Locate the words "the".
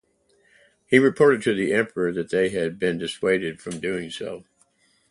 1.53-1.73